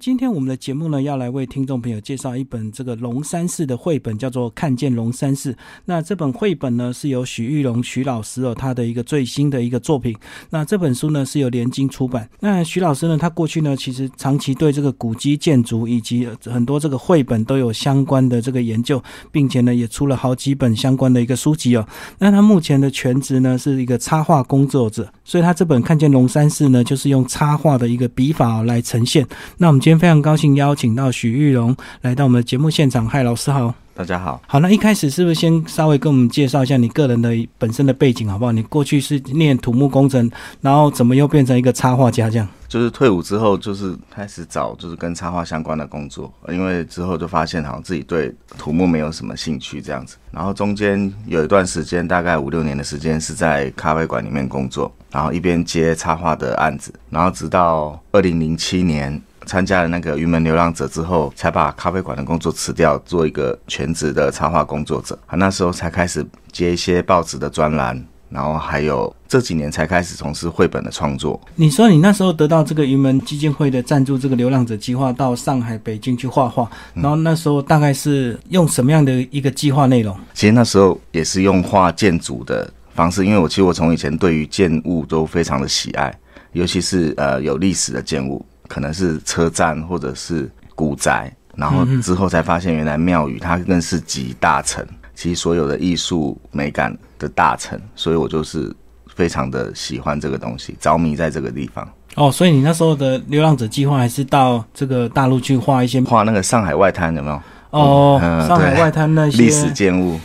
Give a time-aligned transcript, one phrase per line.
[0.00, 5.52] 今天我们的节目呢，要来为听众朋友介绍一本这个龙山寺的绘本，叫做《看见龙山寺》。
[5.86, 10.16] 那这本绘本呢，是由许玉龙许老师哦，他的一个最新的一个作品。
[10.50, 12.28] 那这本书呢，是由联经出版。
[12.38, 19.02] 那许老师呢，他过去呢，其实长期对这个古迹建筑以及很多这个绘本都有相关的这个研究，
[19.32, 21.84] 并且呢，也出了好几本相关的一个书籍哦。
[22.18, 29.26] 那他目前的全职呢，是一个插画工作者，所以他这本《看见龙山寺》呢，就是用插画的一个笔法来呈现。
[29.56, 29.82] 那我们。
[29.88, 33.08] 今天非常高兴邀请到许玉荣来到我们的节目现场。
[33.08, 34.38] 嗨，老师好，大家好。
[34.46, 38.52] 好，那一开始是不是先稍微跟我们介绍一下你个人的本身的背景，好不好？
[38.52, 42.46] 你过去是念土木工程，然后怎么又变成一个插画家这样？
[42.68, 50.18] 就是退伍之后，就是开始找就是跟插画相关的工作，因为之后就发现好像自己对土木没有什么兴趣这样子。
[50.30, 59.18] 然后中间有一段时间，大概五六年的时间是在咖啡馆里面工作，然后一边接插画的案子，然后直到二零零七年。
[59.48, 65.18] 参加了那个云门流浪者之后，才把咖啡馆的工作辞掉，做一个全职的插画工作者。
[65.26, 71.40] 啊，那时候才开始接一些报纸的专栏，然后还有这几年才开始从事绘本的创作。
[71.56, 80.14] 你说你那时候得到这个云门基金会的赞助，这个流浪者计划到上海、北京去画画，然后那时候大概是用什么样的一个计划内容？
[80.34, 86.14] 其实那时候也是用画建筑的方式，因为我其实我从以前对于建物都非常的喜爱，
[86.52, 88.44] 尤其是呃有历史的建物。
[88.68, 98.72] 可能是车站或者是古宅，然后之后才发现原来庙宇它更是集大成，其实所有的艺术美感的大成，所以我就是
[99.12, 101.88] 非常的喜欢这个东西，着迷在这个地方。
[102.14, 107.40] 哦，所以你那时候的流浪者计划还是到这个大陆去画一些画那个上海外滩有没有？
[107.70, 110.18] 哦，上海外滩那些历史建物。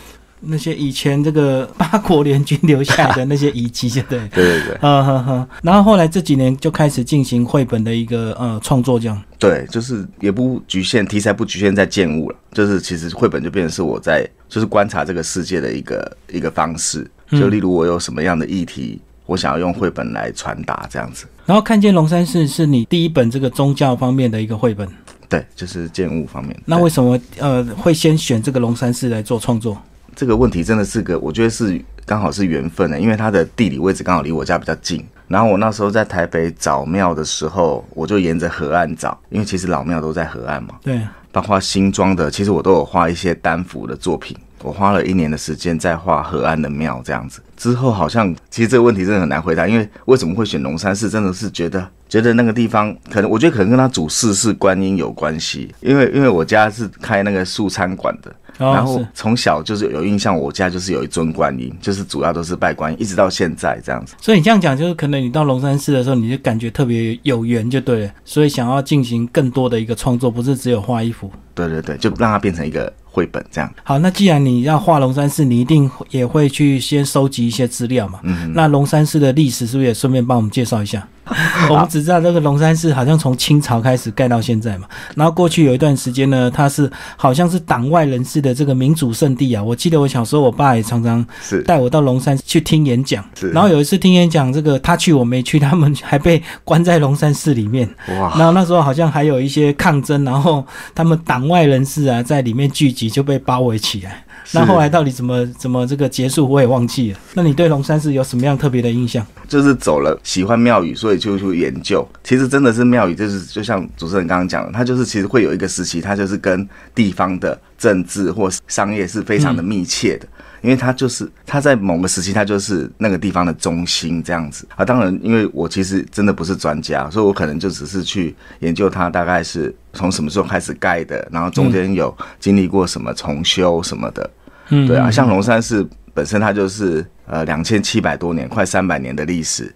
[0.45, 5.47] 那些以前这个八国联军留下来的那些遗迹，对 对对对，嗯哼哼。
[5.61, 9.21] 然后后来这几年就开始进行绘本的一个呃创作，这样。
[9.39, 17.09] 对，就是也不局限题材，不局限在建物了，就是其实绘本就变成是我在就是观察这个世界的一个一个方式。
[17.31, 21.25] 就例如我有什么样的议题，我想要用绘本来传达这样子。
[21.45, 24.87] 然后看见龙山寺是你第一本这个宗教方面的一个绘本，
[25.27, 26.57] 对，就是建物方面。
[26.63, 29.77] 那为什么呃会先选这个龙山寺来做创作？
[30.15, 35.03] 这个问题真的是个，我觉得是刚好是缘分的，因为它的地理位置刚好离我家比较近。
[35.27, 40.75] 然后我那时候在台北找庙的时候，我就沿着河岸找，因为其实老庙都在河岸嘛。
[40.83, 40.99] 对，
[41.31, 44.37] 包括新庄的，其实我都有画一些单幅的作品。
[44.61, 47.41] 我花了一年的时间在画河岸的庙这样子。
[47.57, 58.33] 之后好像其实这个问题真的很难回答，因为为什么会选龙山寺，真的是觉得 觉得那个地方可能，我觉得可能跟他主事是观音有关系，因为因为我家是开那个素餐馆的。
[58.57, 64.15] 然后从小就是有印象，我家就是有一尊观音，就是主要都是拜观音，一直到现在这样子。
[64.21, 68.11] 所以你这样讲，就是可能你到龙山寺的时候，你就感觉特别有缘，就对了。
[68.23, 71.31] 所以想要进行更多的一个创作，不是只有画衣服。
[71.55, 73.71] 对对对，就让它变成一个绘本这样。
[73.83, 78.19] 好，那既然你要画龙山寺，你一定也会去先收集一些资料嘛。
[78.23, 78.51] 嗯。
[78.55, 81.07] 那龙山寺的历史是不是也顺便帮我们介绍一下？
[81.69, 89.63] 我们只知道这个龙山寺好像从清朝开始盖到现在嘛，然后过去有一段时间呢，它是好像是党外人士的这个民主圣地啊。
[89.63, 93.23] 我记得我小时候，我爸也常常是带我到龙山去听演讲，
[93.53, 97.87] 然后有一次听演讲，这个他去我没去，他们还被关在龙山寺里面。
[98.19, 98.33] 哇！
[98.37, 104.25] 然后那时候好像还有一些抗争，然后他们党外人士啊在里面聚集，就被包围起来。
[104.51, 107.19] 那后来到底怎么怎么这个结束，我也忘记了。
[107.33, 109.25] 那你对龙山寺有什么样特别的印象？
[109.47, 112.07] 就是走了，喜欢庙宇，所以就去研究。
[112.23, 120.27] 其实真的是庙宇，就是就像主持人刚刚讲的，它就是其实会有一个时期，它就是跟地方的政治或商业是非常的密切的，
[120.61, 124.83] 因为它就是它在某个时期，它就是那个地方的中心这样子啊。
[124.83, 134.29] 当然，因为我其实真的不是专家，所以我可能就只是去研究它大概是从什么时候开始盖的，然后中间有经历过什么重修什么的。
[134.69, 139.73] 嗯，对啊，像龙山寺本身它就是呃两千七百多年，快三百年的历史。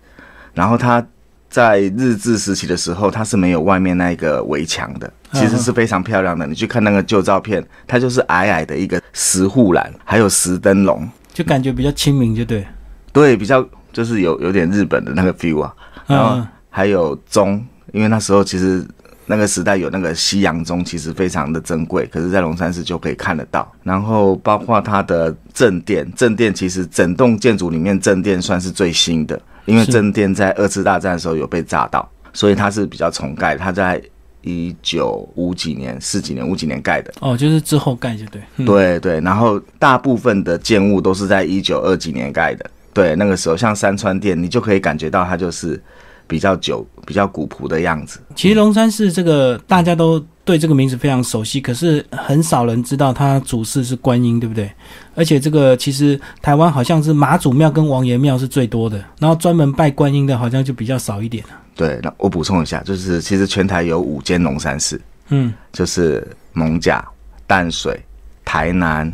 [0.53, 1.05] 然后它
[1.49, 6.45] 在日治时期的时候，它是没有外面那个围墙的，其实是非常漂亮的。
[6.45, 12.65] 你去看那个旧照片，它就是矮矮的一个石护栏，还有石灯笼，就感觉比较亲民，就对。
[13.11, 15.73] 对，比较就是有有点日本的那个 feel 啊。
[16.05, 18.85] 然后还有钟，因为那时候其实。
[19.29, 23.69] 那个时代有那个西洋钟，其实非常的珍贵，可是，在龙山寺就可以看得到。
[23.83, 33.55] 然后包括它的正殿，正殿其实整栋建筑里面正殿算是最新的，因为正殿在二次大战的时候有被炸到，所以它是比较重盖。
[33.55, 34.01] 它在
[34.41, 37.13] 一九五几年、四几年、五几年盖的。
[37.19, 38.41] 哦，就是之后盖就对。
[38.65, 42.65] 对对，然后大部分的建物都是在一九二几年盖的。
[42.93, 45.79] 对，那个时候像山川殿，你就可以感觉到它就是。
[46.27, 48.19] 比较久、比较古朴的样子。
[48.35, 54.71] 其实龙山寺这个大家都对这个名字非常熟悉，可是很少人知道它主祀是观音，对不对？
[55.15, 61.43] 而且这个其实台湾好像是妈祖庙跟王爷庙是最多的，然后专门拜观音的好像就比较少一点
[61.75, 67.05] 对，那我补充一下，就是其实全台有五间龙山寺，嗯，就是蒙甲、
[67.45, 67.99] 淡水、
[68.43, 69.11] 台南、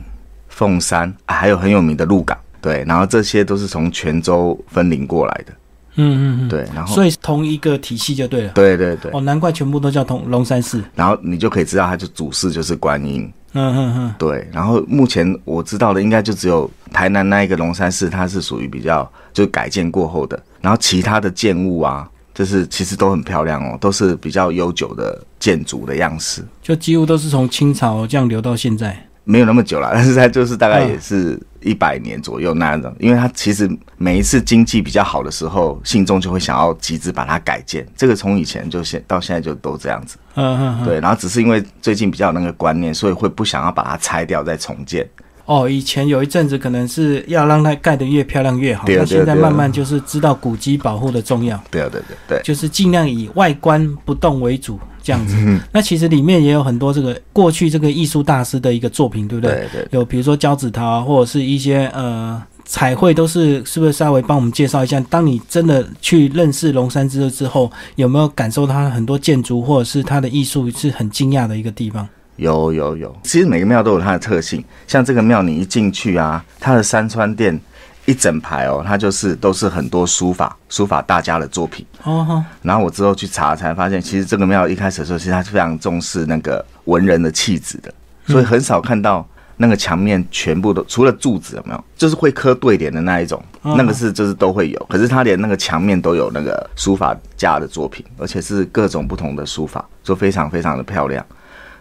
[0.47, 2.37] 凤山，啊还有很有名的鹿港。
[2.61, 5.51] 对，然后这些都是从泉州分灵过来的。
[5.95, 8.49] 嗯嗯嗯，对，然后所以同一个体系就对了。
[8.53, 10.83] 对对对，哦，难怪全部都叫同龙山寺。
[10.95, 13.31] 然后你就可以知道，它就主寺就是观音。
[13.55, 29.05] 嗯嗯嗯，对，然后目前我知道的应该就只有台南那一个龙山寺，它是属于比较就改建过后的，然后其他的建物啊，就是其实都很漂亮哦，都是比较悠久的建筑的样式，就几乎都是从清朝这样留到现在。
[29.23, 40.17] 没有那么久了， 但是它就是大概也是一百年左右那样的，因为它其实每一次经济比较好的时候，信众就会想要集资把它改建，这个从以前就现到现在就都这样子。
[40.35, 45.07] 嗯嗯嗯，对，然后只是因为最近比较有那个观念，所以会不想要把它拆掉再重建。
[45.45, 55.35] 哦，以前有一阵子可能是要让它盖得越漂亮越好，那现在慢慢就是知道古迹保护的重要，对啊，对对对，就是尽量以外观不动为主这样子。
[55.37, 59.53] 嗯那其实里面也有很多这个过去这个艺术大师的一个作品，对不对？
[59.55, 64.99] 对对有比如说胶纸陶啊，或者是一些呃彩绘，都是是不是稍微帮我们介绍一下？
[65.09, 72.07] 当你真的去认识龙山寺之后，有没有感受它很多建筑或者是它的艺术是很惊讶的一个地方？
[72.37, 74.63] 有有有，其实每个庙都有它的特性。
[74.87, 77.59] 像这个庙，你一进去啊，它的山川殿
[78.05, 81.85] 一整排哦，它就是都是很多书法书法大家的作品。
[82.03, 87.93] 哦哈，然后我之后去查才发现，其实这个庙一开始的时候，其实它是非常重视那个文人的气质的，
[88.27, 94.87] 所以很少看到那个墙面全部都除了柱子有没有，就是会刻对联的那一种，嗯那个是就是都会有。
[94.89, 101.25] 可是它连那个墙面都有那个书法家的作品，而且是各种不同的书法，就非常非常的漂亮。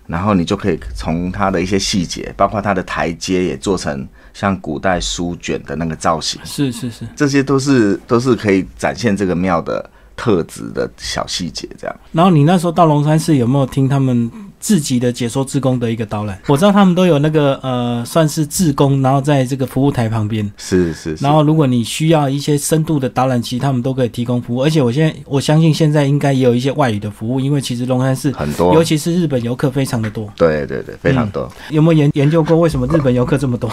[0.06, 7.06] 然后你就可以从它的一些细节，包括它的台阶也做成像古代书卷的那个造型，是是是。
[7.14, 11.68] 这些都是都是可以展现这个庙的特质的小细节。
[11.78, 16.38] 这样，然后你那时候到龙山寺有没有听他们自己的解说志工的一个导览？
[16.46, 20.48] 我知道他们都有那个呃，算是志工，然后在这个服务台旁边。
[20.56, 24.62] 是是是然，后如果你需要一些深度的导览，其实他们都可以提供服务。
[24.62, 30.32] 而且我现在我相信现在应该也有一些外语的服务，因为其实龙山寺，很多，尤其是日本游客非常的多。
[30.36, 31.50] 对对对，非常多。
[31.70, 33.68] 有没有研研究过为什么日本游客这么多？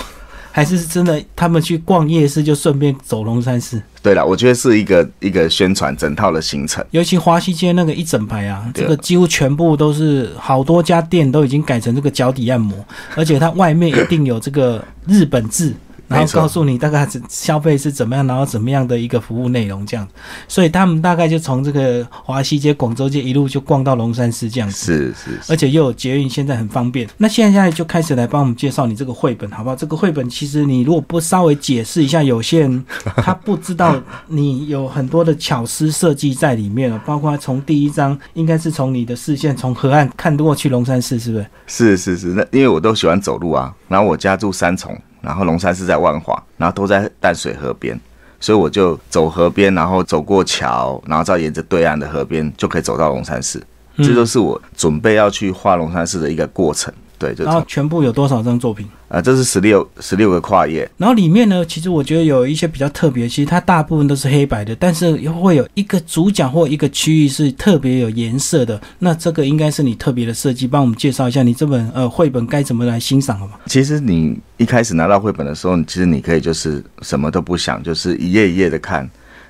[0.59, 3.81] 还是真的他们去逛夜市就顺便走龙山寺？
[4.03, 6.83] 对了，我觉得是一个一个宣传整套的行程。
[6.91, 12.77] 尤其华西街那个一整排啊，这个几乎全部都是好多家店都已经改成这个脚底按摩，
[13.15, 15.73] 而且它外面一定有这个日本字，
[16.09, 20.06] 然后告诉你大概是消费是怎么样，然后怎么样的一个服务内容这样。
[20.47, 24.85] 所以他们大概就从这个华西街、广州街一路就逛到龙山寺这样子。
[24.85, 27.07] 是是是，而且又有捷运，现在很方便。
[27.17, 29.75] 那现在就开始来帮我们介绍你这个绘本，好不好？
[29.75, 32.85] 这个绘本其实你如果不稍微解释一下，有些人
[33.17, 33.95] 他不知道
[34.27, 41.45] 你有很多的巧思设计在里面了，包括从第一章应该是从你的视线从河岸看过去龙山寺，是不是？
[41.67, 48.00] 是是是，那因为我都喜欢走路啊，然后我家住三重，然后龙山寺在万华，然后都在淡水河边，
[48.39, 53.62] 所以我就走河边，然后走过桥，然后再沿着对岸的河边就可以走到龙山寺。
[53.98, 56.94] 这就，是我准备要去画龙山寺的一个过程。
[57.19, 58.88] 对，就然后全部有多少张作品？
[59.09, 68.80] 呃，这是十六十六个跨页，然后里面呢，其实我觉得有一些比较特别，其实它大部分都是黑白的，但是又会有一个主角或一个区域是特别有颜色的。
[68.99, 73.54] 那这个应该是你特别的设计，帮我们介绍一下你这本呃绘本该怎么来欣赏，好吗？
[73.66, 79.09] 其实你一开始拿到绘本的时候，其实你可以就是什么都不想，就是一页一页的看。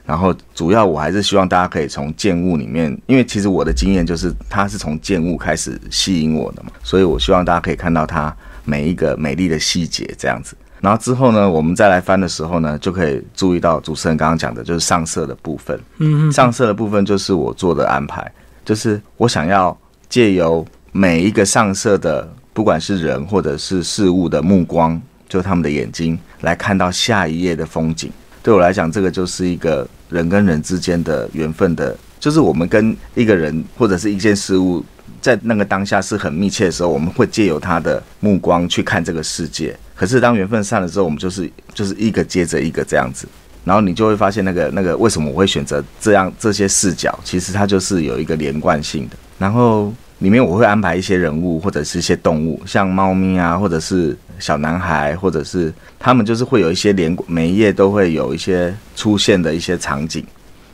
[0.10, 8.36] 然后主要我还是希望大家可以从建物里面，因为其实我的经验就是它是从建物开始吸引我的嘛，所以我希望大家可以看到它
[8.66, 10.58] 每一个美丽的细节这样子。
[10.82, 15.80] 然后之后呢，我们再来翻的时候呢，就可以注意到主持人刚刚讲的就是上色的部分。
[16.00, 18.32] 嗯嗯，上色的部分就是我做的安排，
[18.66, 19.78] 就是我想要
[20.10, 28.12] 借由每一个上色的，不管是人或者是事物的目光，就他们的眼睛来看到下一页的风景。
[28.50, 34.84] 对我来讲，这个就是一个人跟人之间的缘分的，就是我们跟一个人或者是一件事物。
[35.22, 39.78] 在那个当下是很密切的时候，我们会借由他的目光去看这个世界。
[39.96, 43.28] 可是当缘分散了之后，我们就是就是一个接着一个这样子。
[43.64, 49.16] 然后你就会发现，那个那个为什么我会选择这样这些视角，其实它就是有一个连贯性的。
[49.38, 60.26] 然后里面我会安排一些人物或者是一些动物，像猫咪啊，或者是小男孩，或者是他们就是会有一些连每一页都会有一些出现的一些场景。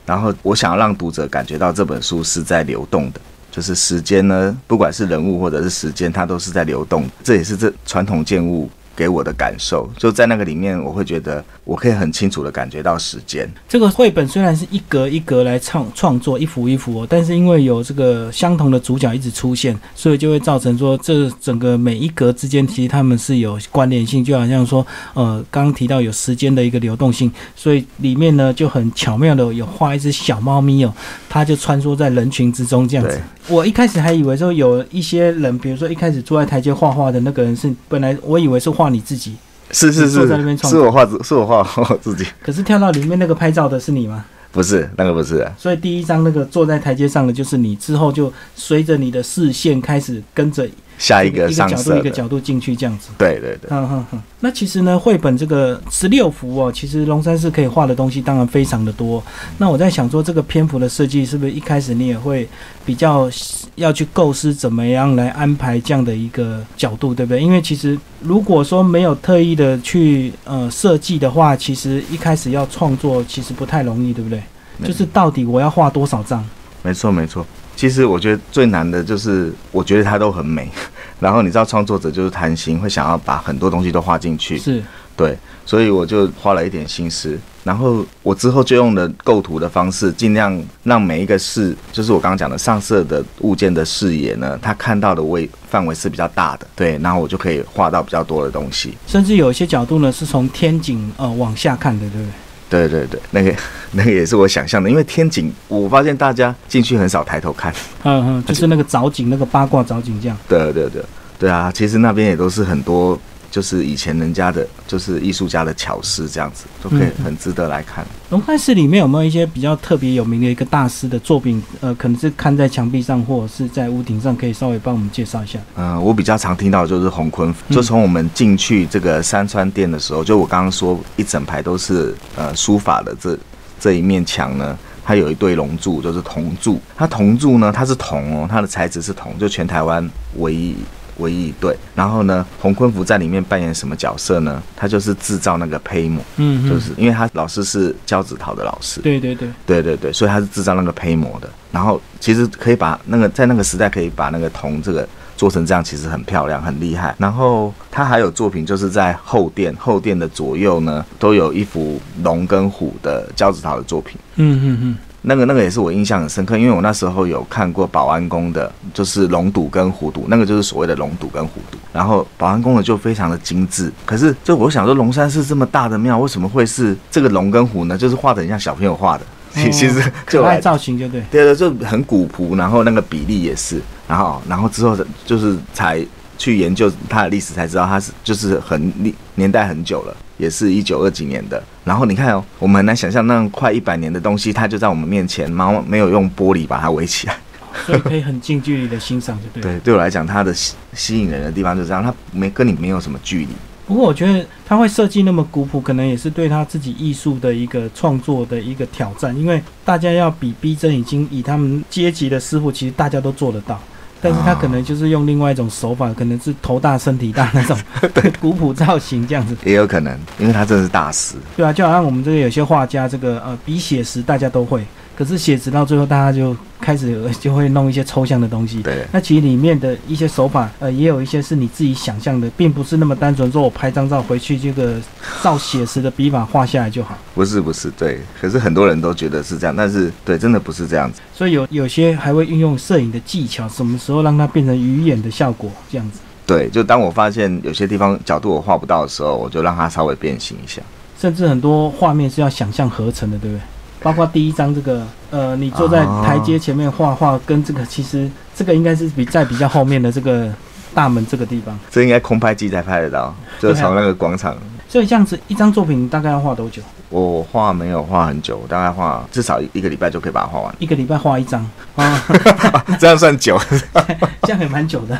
[0.06, 3.22] 然后我想要让读者感觉到这本书是在流动的，
[3.52, 7.08] 就是时间呢，不管是人物或者是时间，它都是在流动。
[7.24, 8.70] 这也是这传统建物。
[8.96, 13.50] 给我的感受，就在那个里面，我会觉得我可以很清楚的感觉到时间。
[13.68, 30.94] 这个绘本虽然是一格一格来创创作，一幅一幅，但是因为有这个相同的主角一直出现，所以就会造成说，这整个每一格之间其实他们是有关联性，就好像说，呃，刚刚提到有时间的一个流动性，所以里面呢就很巧妙的有画一只小猫咪哦，
[31.28, 33.20] 它就穿梭在人群之中这样子。
[33.48, 38.85] 我一开始还以为说有一些人，比如说一开始坐在台阶画画的那个人是本来我以为是画。
[38.86, 39.36] 画你自己
[39.72, 40.28] 是是是，
[40.64, 42.24] 是我画自是我画我自己。
[42.44, 44.24] 可是跳到里面那个拍照的是你吗？
[44.52, 45.46] 不是，那个不是。
[45.58, 50.70] 所以第一张那个坐在台阶上的就是你，之后就随着你的视线开始跟着。
[50.98, 54.22] 下一个角度一个角度进去这样子，对对对，嗯哼哼。
[54.40, 59.22] 那其实呢，绘本这个十六幅哦，其实龙山寺可以画的东西当然非常的多。
[59.58, 62.48] 那我在想说，这个篇幅的设计是不是一开始你也会
[62.86, 63.30] 比较
[63.76, 67.42] 要去构思怎么样来安排这样的一个角度，对不对？
[67.42, 74.42] 因为其实如果说没有特意的去呃设计的话，其实一开始要创作其实不太容易，对不对？
[74.84, 76.44] 就是到底我要画多少张？
[76.84, 77.46] 没错没错。
[77.76, 80.70] 其实我觉得最难的就是，我觉得它都很美。
[81.20, 84.58] 然后你知道，创作者就是贪心，会想要把很多东西都画进去。
[84.58, 84.82] 是，
[85.16, 87.38] 对，所以我就花了一点心思。
[87.64, 96.68] 然后我之后就用了构图的方式，尽量让每一个视，就是我刚刚讲的上色的物件的视野呢，它看到的位范围是比较大的。
[96.76, 98.96] 对，然后我就可以画到比较多的东西。
[99.08, 102.28] 甚至有一些角度呢，是从天井呃往下看的，对不
[102.70, 102.88] 对？
[102.88, 103.56] 对对对，那个
[103.94, 110.38] 那个也是我想象的，因为天井，我发现大家进去很少抬头看，嗯嗯， 就是那个藻井，那个八卦藻井这样。
[110.48, 111.02] 对对对
[111.40, 113.20] 对啊，其实那边也都是很多。
[113.56, 118.06] 就是以前人家的，就是艺术家的巧思，这样子都可以很值得来看。
[118.30, 121.64] 龙山寺里面有没有一些比较特别有名的一个大师的作品？
[121.80, 125.58] 呃，可能是看在墙壁上或者是在屋顶上，可以稍微帮我们介绍一下。
[125.78, 133.40] 嗯，我比较常听到的就是洪坤，就从我们进去这个山川殿的时候，就我刚刚说一整排都是呃书法的这
[133.80, 136.82] 这一面墙呢，它有一对龙柱，就是铜柱。
[136.94, 140.76] 它铜柱呢，它是铜哦，它的材质是铜，就全台湾唯一。
[141.18, 144.62] 唯一一对，然后呢，洪坤福在里面扮演什么角色呢？
[144.76, 151.50] 他就是制造那个胚膜，嗯，就是因为他老师是焦子陶的老师，对对对，对对对，所以他是制造那个胚膜的。
[151.72, 157.14] 然后其实可以把那个在那个时代可以把那个铜这个做成这样，其实很漂亮，很厉害。
[157.18, 164.98] 然后他还有作品，就是在后殿后殿的左右呢，都有一幅龙跟虎的焦子陶的作品，嗯嗯嗯。
[165.28, 171.78] 那个那个也是我印象很深刻，因为我那时候有看过保安宫的，就是龙肚跟虎肚，那个就是所谓的龙肚跟虎肚。
[171.92, 177.98] 然后保安宫的就非常的精致，可是就我想说，龙山寺这么大的庙，为什么会是这个龙跟虎呢？
[177.98, 179.24] 就是画的很像小朋友画的，
[179.72, 186.06] 其实可爱造型就对，对对，就很古朴，然后那个比例也是，然后然后之后就是才
[186.38, 190.16] 去研究它的历史，才知道它是就是很历年代很久了。
[190.38, 197.38] 也是一九二几年的，然后你看哦，我们很难想象那样快一百年的东西，它就在我们面前，猫没有用玻璃把它围起来，
[197.86, 199.64] 所以可以很近距离的欣赏，就 对。
[199.64, 203.48] 对，对我来讲，它的吸吸引人的地方就是这样，它没跟你没有什么距离。
[203.88, 213.80] 不过我觉得他会设计那么古朴，可能也是对他自己艺术的一个创作的一个挑战，因为大家要比逼真，已经以他们阶级的师傅，其实大家都做得到。
[214.22, 217.78] 但是他可能就是用另外一种手法，可能是头大身体大那种
[218.42, 221.36] 古朴造型这样子，也有可能，因为他真的是大师。
[221.56, 224.84] 对啊，就好像我们这个有些画家，这个呃笔写时大家都会。
[225.16, 228.82] 可是写实到最后，大家就开始就会弄一些抽象的东西。
[228.82, 233.50] 对，那其实里面的一些手法，呃，也有一些是你自己想象的，并不是那么单纯。
[233.52, 234.96] 说我拍张照回去，这个
[235.42, 237.18] 照写实的笔法画下来就好。
[237.34, 238.20] 不是不是，对。
[238.42, 241.22] 可是很多人都觉得是这样，但是对，真的不是这样子。
[241.34, 246.20] 所以有有些还会运用摄影的技巧，什么时候让它变成鱼眼的效果，这样子。
[246.46, 250.82] 对，就当我发现有些地方角度我画不到的时候，我就让它稍微变形一下。
[251.18, 253.62] 甚至很多画面是要想象合成的，对不对？
[254.06, 260.48] 包括第一张这个，呃，你坐在台阶前面画画，跟这个其实这个应该是比在比较后面的这个
[260.94, 264.56] 大门这个地方，这应该空拍机才拍得到，就从那个广场。
[264.88, 266.84] 所以这样子一张作品大概要画多久？
[267.10, 270.76] 我画没有画很久，大概画至少一个礼拜就可以把它画完。
[270.78, 272.24] 一个礼拜画一张啊，
[273.02, 273.60] 这样算久？
[274.44, 275.20] 这样也蛮久的。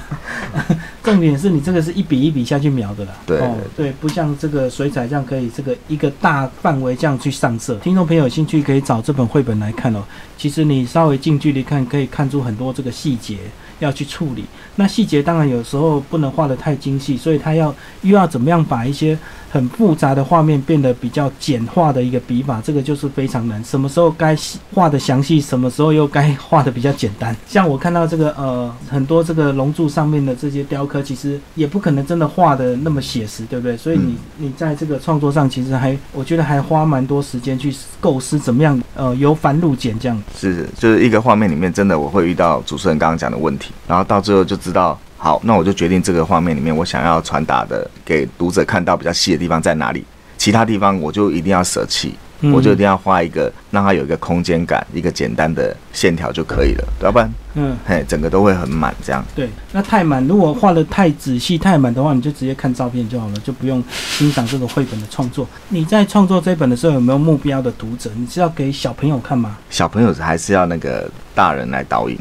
[1.06, 3.12] 重点是你这个是一笔一笔下去描的啦。
[3.26, 3.40] 对
[3.78, 7.76] 对，不像这个水彩这样可以这个一个大范围这样去上色。
[7.76, 10.04] 听众朋友有兴趣可以找这本绘本来看哦。
[10.38, 13.38] 其实你稍微近距离看，可以看出很多这个细节。
[13.80, 14.46] 要去处理。
[14.78, 19.20] 那细节当然有时候不能画得太精细，所以他要又要怎么样把一些
[19.56, 23.64] 很复杂的画面变得比较简化的一个笔法，这个就是非常难。
[23.64, 24.36] 什么时候该
[24.74, 27.34] 画的详细，什么时候又该画的比较简单。
[27.48, 33.78] 像我看到这个呃很多这个龙柱上面的这些雕刻，其实也不可能真的画的那么写实，对不对？
[33.78, 40.22] 所以你你在这个创作上，其实还我觉得还花蛮多时间去构思怎么样呃由繁入简这样。
[40.38, 44.54] 是，就是一个画面里面真的我会遇到主持人刚刚讲的问题，然后到最后就。
[44.66, 50.06] 知道好，那我就决定这个画面里面我想要传达的给读者看到比较细的地方在哪里，
[50.38, 52.14] 其他地方我就一定要舍弃，
[52.54, 59.26] 我就一定要画一个让它有一个空间感，一个简单的线条就可以了，要不然，嗯，嘿，整个都会很满这样。
[59.36, 65.48] 对，那太满，如果画的太仔细、太满的话，你就直接看照片就好了，就不用欣赏这个绘本的创作。
[65.70, 68.12] 你在创作这本的时候有没有目标的读者？
[68.16, 69.58] 你是要给小朋友看吗？
[69.72, 72.16] 小朋友还是要那个大人来导引？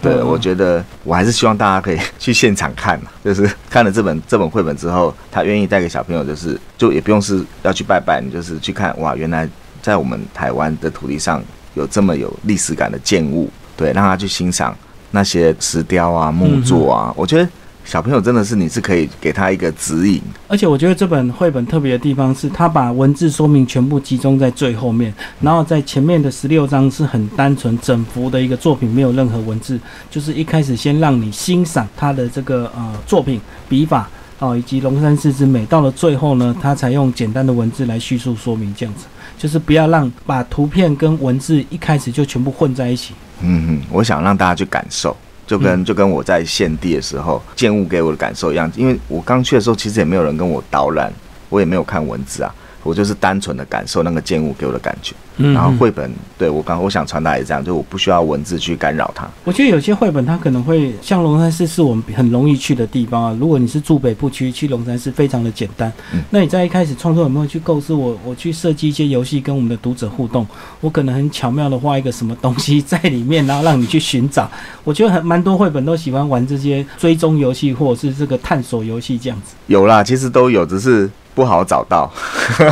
[0.00, 9.48] 对，我觉得我还是希望大家可以 去现场看嘛，就是看了这本这本绘本之后，他愿意带给小朋友，就是就也不用是要去拜拜，你就是去看哇，原来
[9.82, 11.42] 在我们台湾的土地上
[11.74, 14.76] 有这么有历史感的建物，对，让他去欣赏
[15.10, 17.48] 那些石雕啊、木作啊，我觉得。
[17.88, 29.80] 小朋友真的是，你是可以给他一个指引，而且我觉得这本绘本特别的地方是，他把文字说明全部集中在最后面，然后在前面的十六章是很单纯整幅的一个作品，没有任何文字，
[30.10, 33.40] 就是一开始先让你欣赏他的这个呃作品
[33.70, 34.06] 笔法
[34.38, 39.06] 哦，以及龙山寺之美，到了最后呢，他才用简单的文字来叙述说明，这样子
[39.38, 43.14] 就是不要让把图片跟文字一开始就全部混在一起。
[43.40, 45.16] 嗯嗯，我想让大家去感受。
[45.48, 51.10] 就跟就跟我在献地的时候，建物给我的感受一样，因为我刚去的时候，其实也没有人跟我导览，
[51.48, 52.54] 我也没有看文字啊。
[52.82, 59.28] 我就是单纯的感受那个建物给我的感觉，嗯然后绘本对我刚我想传达也这样，就我不需要文字去干扰它。
[59.44, 63.36] 我觉得有些绘本它可能会像龙山寺是我们很容易去的地方啊。
[63.38, 65.92] 如果你是住北部区，去龙山寺非常的简单。
[66.30, 70.46] 那你在一开始创作有没有去构思我我去设计一些游戏跟我们的读者互动？
[70.80, 74.50] 我可能很巧妙的画一个什么东西在里面，然后让你去寻找。
[74.84, 79.54] 我觉得很蛮多绘本都喜欢玩这些追踪游戏或者是这个探索游戏这样子。
[79.66, 81.10] 有啦，其实都有，只是。
[81.38, 82.10] 不好找到，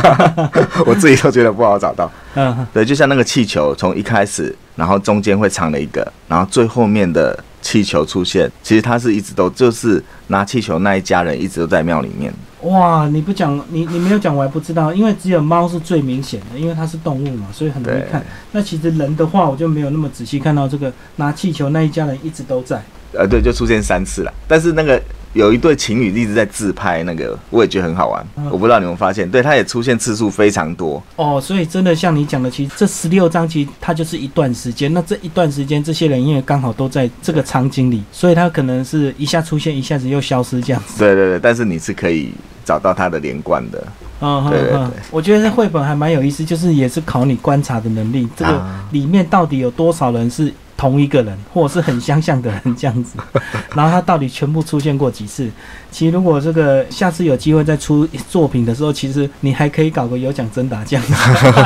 [0.85, 2.11] 我自己都觉得不好找到。
[2.35, 12.33] 嗯，对，就像那个气球，从一开始，然后中间会藏了一个，然后最后面的气球出现，其实它是一直都就是拿气球那一家人一直都在庙里面。
[12.63, 18.21] 哇，你不讲，你你没有讲，我还不知道，因为只有猫是最明显的，因为它是动物嘛，所以很容易看。
[18.51, 22.83] 那其实人的话，我就没有那么仔细看到这个拿气球那一家人一直都在。
[23.17, 25.01] 呃，对，就出现三次了，但是那个。
[25.33, 28.25] 有一对情侣一直在自拍，那个我也觉得很好玩。
[28.49, 31.39] 我不知道你们发现，对，它也出现次数非常多哦。
[31.39, 34.91] 所以真的像你讲的，其实这十六章其实它就是一段时间。
[34.91, 40.97] 那这一段时间，这些人因为刚好都在这个场景里，所以他可能是一下出现，一下子又消失这样子。
[40.97, 42.31] 对对对，但是你是可以
[42.65, 43.85] 找到它的连贯的。
[44.21, 44.87] 嗯，对对对。
[45.11, 48.27] 我觉得这绘本还蛮有意思，就是也是考你观察的能力。
[48.35, 50.51] 这个里面到底有多少人是？
[50.77, 53.17] 同一个人，或者是很相像的人这样子，
[53.75, 55.49] 然后他到底全部出现过几次？
[55.89, 61.13] 其实如果这个下次有机会再出作品的时候，其实你还可以搞个有奖征答这样子，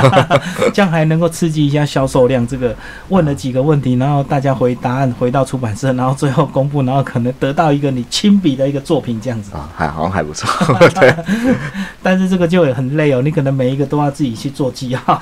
[0.73, 2.47] 这样还能够刺激一下销售量。
[2.47, 2.73] 这个
[3.09, 10.49] 问了几个问题，然后大家回答案回到出版社，然后最后公布，然后可能得到一个你亲笔的一个作品这样子啊，还好像还不错。
[10.91, 11.13] 对，
[12.01, 15.19] 但是这个就很累哦，你可能每一个都要自己去做记号，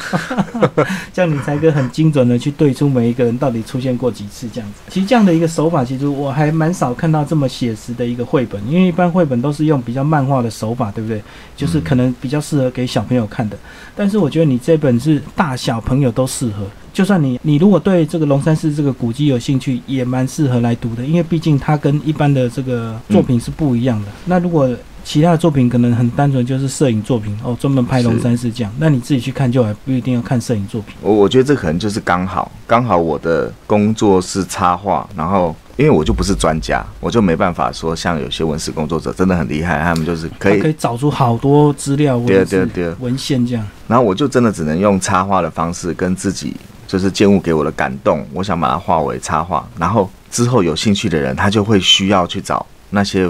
[1.11, 3.78] 这样你才可以很精准的去对出每一个人到底出。
[3.79, 11.21] 出现过几次这样子，其实这样的一个手法，其实我还蛮少看到这么写实的一个绘本，因为一般绘本都是用比较漫画的手法，对不对？
[11.55, 13.57] 就是可能比较适合给小朋友看的。
[13.95, 24.07] 但是我觉得你这本是大小朋友都适合，就算你你如果对这个龙山寺这个古迹有兴趣，也蛮适合来读的，因为毕竟它跟一般的这个作品是不一样的。
[24.25, 24.69] 那如果
[25.09, 28.71] 其他的作品可能很单纯，就是摄影作品哦，专门拍龙山寺这样。
[28.77, 30.95] 那你自己去看就还不一定要看摄影作品。
[31.01, 43.65] 我我觉得这可能就是刚好，刚好我的工作是插画，然后因为我就不是专家，我就没办法说像有些文史工作者真的很厉害，他们就是可以可以找出好多资料、文字、文献这样。
[43.87, 49.67] 然后我就真的只能用插画的方式跟自己就是建物给我的感动，我想把它化为插画。
[49.79, 53.27] 然后之后有兴趣的人，他就会需要去找那些。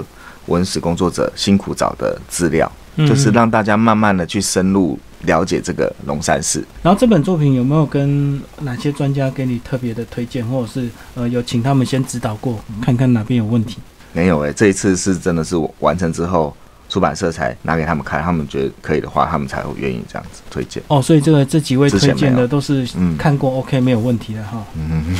[0.50, 2.70] 文史工作者辛苦找的资料，
[3.08, 6.62] 就是让大家慢慢的去深入了解这个龙山寺。
[6.82, 13.78] 然后这本作品有没有跟哪些专家给你特别的推荐，或者是呃有请他们先指导过，看看哪边有问题？
[14.12, 16.54] 没有诶，这一次是真的是完成之后，
[16.90, 20.82] 出版社才拿给他们看，他们觉得可以的话，他们才会愿意这样子推荐。
[20.88, 25.16] 哦，所以这个这几位推荐的都是嗯看过 OK 没有问题的哈，嗯，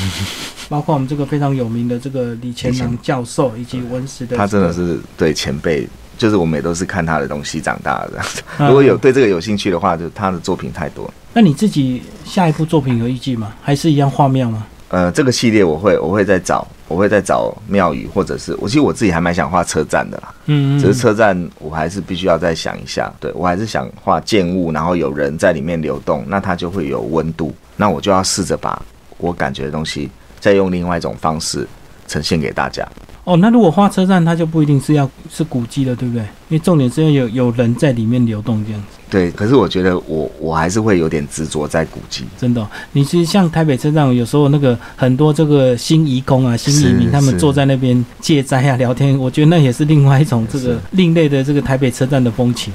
[0.68, 8.20] 包括我们这个非常有名的这个李乾朗教授以及文史的，他真的是对前辈，就是我们也都是看他的东西长大的。
[8.59, 11.14] 嗯如果有对这个有兴趣的话，就他的作品太多了。
[11.33, 13.54] 那你自己下一部作品有预计吗？
[13.62, 14.66] 还是一样画面吗？
[14.88, 20.35] 呃，这个系列我会我会再找，我会再找庙宇，或者是我其实我自己还蛮想画车站的啦。
[20.46, 28.83] 嗯，只是车站我还是必须要再想一下，对我还是想画建物，然后有人在里面流动，那它就会有温度，那我就要试着把
[29.18, 31.64] 我感觉的东西再用另外一种方式
[32.11, 32.85] 呈现给大家。
[33.23, 36.23] 哦，那如果画车站，它就不一定是要是古迹了，对不对？
[36.49, 38.99] 因为重点是要有有人在里面流动这样子。
[39.09, 42.25] 对，可是我觉得我我还是会有点执着在古迹。
[42.37, 52.73] 真的哦、你是像台北车站，有时候那个很多这个新移工啊、新移民，他们坐在那边借斋啊、聊天，我觉得那也是另外一种这个另类的这个台北车站的风情。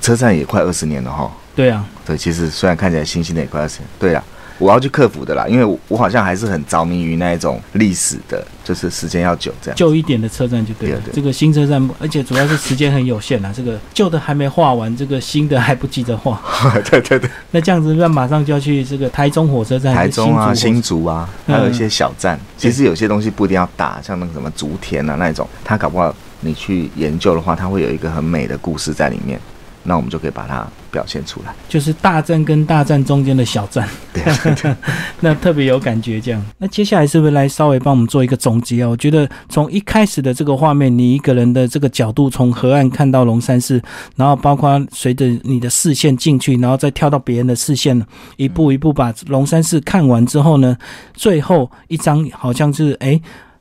[0.00, 4.22] 车站也快二十年了哈，对啊，对，其实虽然看起来新兴的也快二十年，对啦，
[4.58, 9.76] 我要去克服的啦，因为我我好像还是很着迷于那一种历史的，就是时间要久这样。
[9.76, 11.00] 旧一点的车站就对了。
[11.00, 16.40] 对对这个新车站，而且主要是时间很有限啊，这个旧的还没画完，这个新的还不急着画。
[16.90, 29.38] 对对对，那这样子，那马上就要去这个台中火车站、台中啊、新新竹啊，还有一些小站，其实有些东西不一定要大，像那个什么竹田啊那一种，它搞不好你去研究的话，它会有一个很美的故事在里面，
[29.86, 31.54] 那我们就可以把它表现出来。
[31.68, 34.76] 就是大战跟大战中间的小战，对对对，
[35.20, 36.20] 那特别有感觉。
[36.20, 38.88] 这样，那接下来是不是来稍微帮我们做一个总结啊？
[38.88, 43.80] 我觉得从一开始的这个画面，你一个人的这个角度，从河岸看到龙山寺，
[44.16, 48.04] 然后包括随着你的视线进去，然后再跳到别人的视线，
[48.36, 50.76] 一步一步把龙山寺看完之后呢，
[51.14, 53.20] 最后一张好像是诶。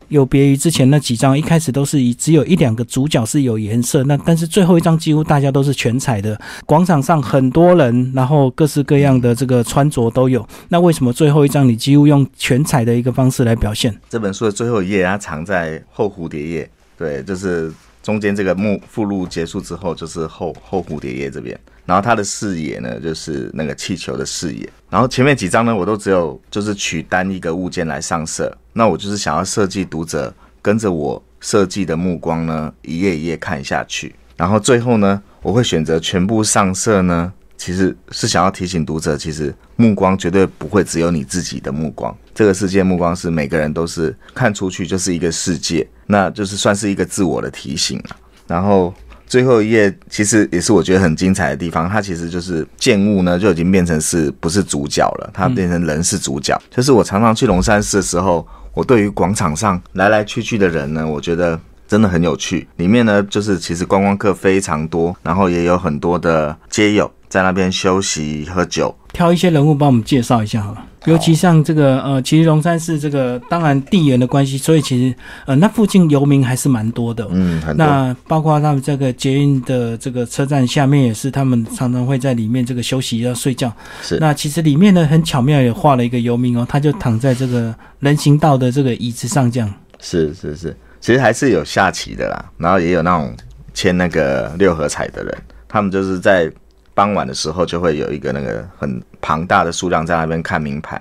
[0.10, 10.48] 有别于之前那几张，一开始都是以只有一两个主角是有颜色，那但是最后一张几乎大家都是全彩的，广场上很多人，然后各式各样的这个穿着都有。
[10.70, 13.96] 那为什么最后一张你几乎用全彩的一个方式来表现？
[14.10, 17.72] 这本书的最后一页，它藏在后蝴蝶页，对，就是
[18.06, 21.60] 中间这个目附录结束之后，就是后后蝴蝶叶这边。
[21.88, 24.70] 然后它的视野呢，就是那个气球的视野。
[24.92, 28.56] 然后前面几张呢，我都只有就是取单一个物件来上色。
[28.74, 34.14] 那我就是想要设计读者跟着我设计的目光呢，一页一页看下去。
[34.38, 48.16] 然后最后呢，我会选择全部上色呢，其实是想要提醒读者，其实目光绝对不会只有你自己的目光，这个世界目光是每个人都是看出去就是一个世界，那就是算是一个自我的提醒了。
[48.48, 48.94] 然后
[49.26, 56.60] 最后一页其实也是我觉得很精彩的地方，它其实就是建物呢就已经变成是不是主角了，它变成人是主角。
[56.70, 61.60] 就是我常常去龙山寺的时候，我对于广场上来来去去的人呢，我觉得。
[61.88, 68.96] 真的很有趣，里面呢就是其实观光客非常多，然后也有很多的街友在那边休息喝酒。
[69.12, 70.82] 挑一些人物帮我们介绍一下好了。
[71.04, 75.14] 尤其像这个呃，其实龙山寺这个，当然地缘的关系，所以其实
[75.46, 77.28] 呃，那附近游民还是蛮多的。
[77.32, 83.70] 嗯，那包括他们这个捷运的这个车站下面，也是他们常常会在里面这个休息要睡觉。
[84.02, 89.72] 是那其实里面呢，很巧妙也画了一个游民哦，他就躺在这个人行道的这个椅子上这样。
[90.00, 93.36] 是是是，其实还是有下棋的啦，然后也有那种
[93.74, 96.52] 签那个六合彩的人，他们就是在
[96.96, 101.00] 傍晚的时候就会有一个那个很庞大的数量在那边看名牌。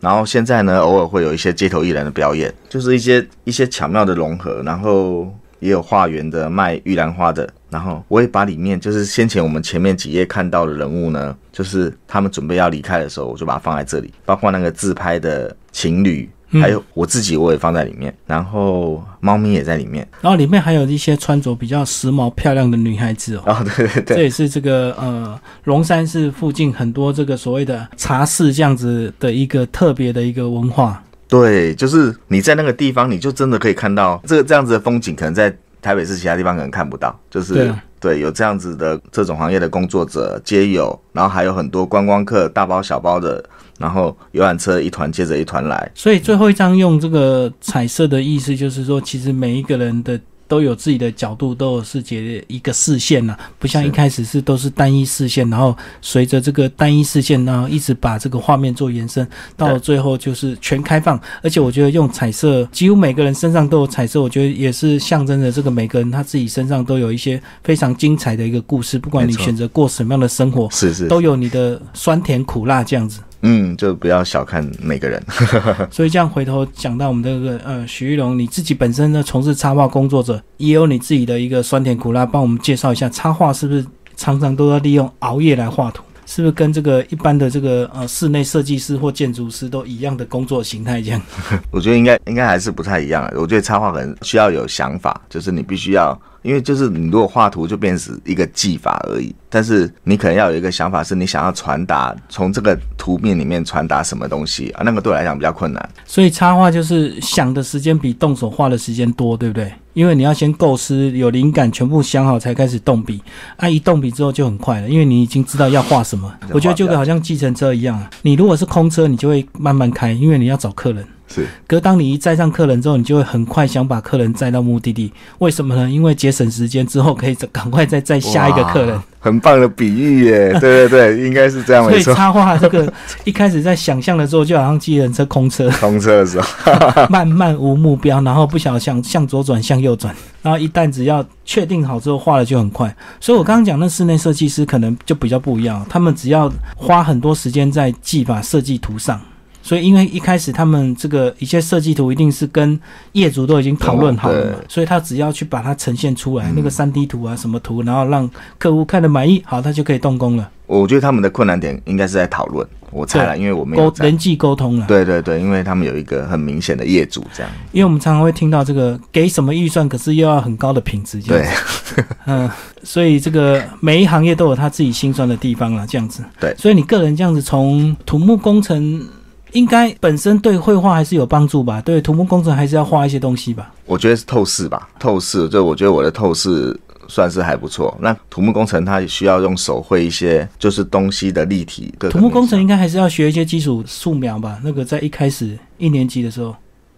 [0.00, 16.28] 然后现在呢，偶尔会有一些街头艺人的表演，就是一些一些巧妙的融合，然后也有化缘的卖玉兰花的，然后我也把里面就是先前我们前面几页看到的人物呢，就是他们准备要离开的时候，我就把它放在这里，包括那个自拍的情侣。
[16.52, 23.42] 还有我自己，我也放在里面，然后猫咪也在里面，然后里面还有一些穿着比较时髦漂亮的女孩子哦。
[23.46, 31.02] 哦，对对对，这也是这个呃龙山寺附近很多这个所谓的茶室这样子的一个特别的一个文化。
[31.28, 43.44] 对，就是你在那个地方，你就真的可以看到这个这样子的风景，可能在台北市其他地方可能看不到，就是对有这样子的这种行业的工作者皆有，然后还有很多观光客大包小包的，
[43.78, 50.18] 然后游览车一团接着一团来，所以最后一张用这个彩色的意思，就是说，其实每一个人的
[50.50, 59.24] 都有自己的角度，都有自己的一个视线呐、不像一开始是都是单一视线，然后随着这个单一视线，然后一直把这个画面做延伸，
[59.56, 61.18] 到最后就是全开放。
[61.40, 73.20] 而且我觉得用彩色，几乎每个人身上都有彩色，我觉得也是象征着这个每个人他自己身上都有一些非常精彩的一个故事，不管你选择过什么样的生活，是是都有你的酸甜苦辣这样子。
[73.42, 75.22] 嗯，就不要小看每个人。
[75.90, 83.84] 所以这样回头讲到我们这个呃许玉龙，你自己本身呢从事插画工作者，也有你自己的一个酸甜苦辣，帮我们介绍一下插画是不是
[84.16, 86.02] 常常都要利用熬夜来画图？
[86.30, 91.20] 是不是跟这个一般的这个呃室内设计师或建筑师都一样的工作形态这样？
[91.72, 93.28] 我觉得应该应该还是不太一样。
[93.34, 96.16] 我觉得插画可能需要有想法，就是你必须要。
[96.42, 104.82] 因为就是你如果画图就变成一个技法而已，但是你可能要有一个想法，是你想要传达从这个图面里面传达什么东西啊？
[104.82, 105.90] 那个对我来讲比较困难。
[106.06, 109.70] 所以插画就是想的时间比动手画的时间多，对不对？
[110.00, 113.20] 因为你要先构思，有灵感，全部想好才开始动笔。
[113.58, 116.34] 啊，一动笔之后就很快了，因为你已经知道要画什么。
[116.52, 121.06] 我觉得就好像计程车一样啊，你如果是空车，你就会慢慢开，因为你要找客人。
[121.32, 125.12] 是，可当你一载上客人之后，你就会很快想把客人载到目的地。
[125.38, 125.88] 为什么呢？
[125.88, 129.00] 因为节省时间之后，可以赶快再载下一个客人。
[129.22, 130.50] 很棒的比喻耶！
[130.58, 132.02] 对对对，应该是这样没错。
[132.02, 132.90] 所以插画这个
[133.24, 136.48] 一开始在想象的时候，就好像机人车空车， 空车的时候，
[137.10, 142.92] 慢慢无目标，然后不晓得向向左转向右转，然后一旦只要确定好之后，画的就很快。
[143.20, 149.20] 所以我刚刚讲那室内设计师可能就比较不一样，他们只要花很多时间在技法设计图上。
[149.62, 152.78] 所以，因为一开始他们这个一些设计图一定是跟
[153.12, 160.50] 业主都已经讨论好了嘛，所以他只要去把它呈现出来，那个三 D 图啊什么图，然后让客户看得满意，好，他就可以动工了。
[160.66, 164.86] 我觉得他们的困难点应该是在讨论，我猜了，因为我们沟人际沟通了。
[164.86, 167.52] 对对对，因为他们有一个很明显的业主这样。
[167.72, 172.04] 因为我们常常会听到这个给什么预算，可是又要很高的品质，这样子。
[172.26, 172.48] 嗯，
[172.84, 176.22] 所以这个每一行业都有他自己心酸的地方了，这样子。
[176.38, 179.06] 对，所以你个人这样子从土木工程。
[179.52, 181.80] 应该本身对绘画还是有帮助吧？
[181.80, 183.72] 对土木工程还是要画一些东西吧？
[183.86, 187.96] 我觉得是透视吧，透视就我觉得我的透视算是还不错。
[188.00, 191.92] 那土木工程它需要用手绘一些就是东西的立体。
[192.10, 194.60] 土木工程应该还是要学一些基础素描吧？
[194.62, 196.54] 那个在一开始一年级的时候，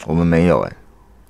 [0.07, 0.73] 我们没有哎。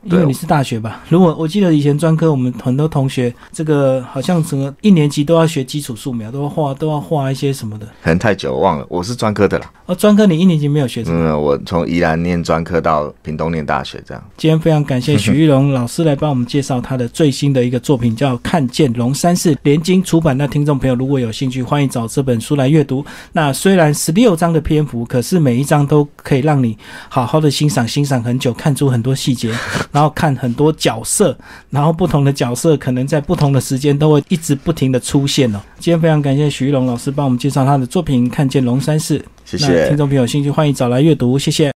[0.04, 1.00] 因为你是大学吧？
[1.08, 7.86] 如果我记得以前专科，我们很多同学这个好像整个一年级都要学基础素描，都要画，都要画一些什么的。
[8.02, 9.70] 可能太久忘了，我是专科的啦。
[9.86, 11.30] 哦，专科你一年级没有学什么？
[11.30, 14.22] 嗯，我从宜兰念专科到屏东念大学，这样。
[14.36, 20.36] 今天非常感谢许玉龙老师来帮我们介绍他的最新的一个作品，叫《看见龙山寺》，连经出版。
[20.36, 23.04] 那听众朋友如果有兴趣，欢迎找这本书来阅读。
[23.32, 26.76] 那虽然十六章的篇幅，可是每一章都可以让你
[27.08, 29.52] 好好的欣赏，欣赏很久，看出很多细节，
[29.92, 30.72] 然后看很多。
[30.82, 31.36] 角色，
[31.70, 35.60] 然后不同的角色可能在不同的时间都会一直不停的出现哦。
[35.78, 39.88] 今天非常感谢徐玉龙老师帮我们介绍他的作品《看见龙山寺》，谢谢。
[39.88, 41.70] 听众朋友有兴趣欢迎找来阅读，谢谢。